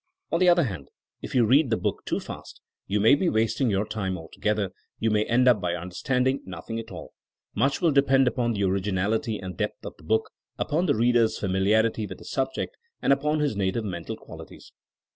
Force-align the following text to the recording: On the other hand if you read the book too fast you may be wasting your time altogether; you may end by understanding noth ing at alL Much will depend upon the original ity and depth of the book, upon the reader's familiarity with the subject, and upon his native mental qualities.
On 0.31 0.39
the 0.39 0.49
other 0.49 0.63
hand 0.63 0.89
if 1.21 1.35
you 1.35 1.45
read 1.45 1.69
the 1.69 1.77
book 1.77 2.03
too 2.05 2.19
fast 2.19 2.59
you 2.87 2.99
may 2.99 3.13
be 3.13 3.29
wasting 3.29 3.69
your 3.69 3.85
time 3.85 4.17
altogether; 4.17 4.71
you 4.97 5.11
may 5.11 5.25
end 5.25 5.45
by 5.61 5.75
understanding 5.75 6.41
noth 6.43 6.71
ing 6.71 6.79
at 6.79 6.89
alL 6.89 7.13
Much 7.53 7.81
will 7.81 7.91
depend 7.91 8.27
upon 8.27 8.53
the 8.53 8.63
original 8.63 9.13
ity 9.13 9.37
and 9.37 9.55
depth 9.55 9.85
of 9.85 9.95
the 9.97 10.03
book, 10.03 10.31
upon 10.57 10.87
the 10.87 10.95
reader's 10.95 11.37
familiarity 11.37 12.07
with 12.07 12.17
the 12.17 12.25
subject, 12.25 12.77
and 12.99 13.13
upon 13.13 13.41
his 13.41 13.55
native 13.55 13.85
mental 13.85 14.17
qualities. 14.17 14.71